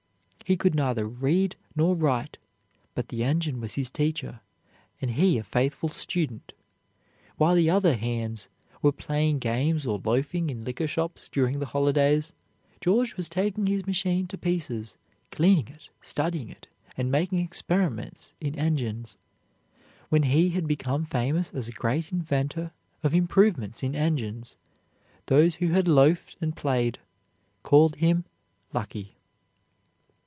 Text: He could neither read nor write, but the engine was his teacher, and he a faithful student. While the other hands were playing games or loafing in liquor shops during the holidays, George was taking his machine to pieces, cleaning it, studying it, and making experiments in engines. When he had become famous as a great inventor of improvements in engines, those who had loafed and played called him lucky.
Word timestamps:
He 0.43 0.57
could 0.57 0.75
neither 0.75 1.05
read 1.07 1.55
nor 1.77 1.95
write, 1.95 2.37
but 2.93 3.07
the 3.07 3.23
engine 3.23 3.61
was 3.61 3.75
his 3.75 3.89
teacher, 3.89 4.41
and 4.99 5.11
he 5.11 5.37
a 5.37 5.43
faithful 5.43 5.87
student. 5.87 6.51
While 7.37 7.55
the 7.55 7.69
other 7.69 7.95
hands 7.95 8.49
were 8.81 8.91
playing 8.91 9.39
games 9.39 9.85
or 9.85 10.01
loafing 10.03 10.49
in 10.49 10.65
liquor 10.65 10.87
shops 10.87 11.29
during 11.29 11.59
the 11.59 11.67
holidays, 11.67 12.33
George 12.81 13.15
was 13.15 13.29
taking 13.29 13.67
his 13.67 13.87
machine 13.87 14.27
to 14.27 14.37
pieces, 14.37 14.97
cleaning 15.31 15.69
it, 15.69 15.87
studying 16.01 16.49
it, 16.49 16.67
and 16.97 17.09
making 17.09 17.39
experiments 17.39 18.33
in 18.41 18.59
engines. 18.59 19.15
When 20.09 20.23
he 20.23 20.49
had 20.49 20.67
become 20.67 21.05
famous 21.05 21.53
as 21.53 21.69
a 21.69 21.71
great 21.71 22.11
inventor 22.11 22.73
of 23.03 23.13
improvements 23.15 23.83
in 23.83 23.95
engines, 23.95 24.57
those 25.27 25.55
who 25.55 25.69
had 25.69 25.87
loafed 25.87 26.35
and 26.41 26.53
played 26.53 26.99
called 27.63 27.95
him 27.95 28.25
lucky. 28.73 29.15